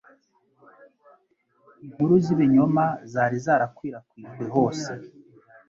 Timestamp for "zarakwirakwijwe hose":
3.45-4.91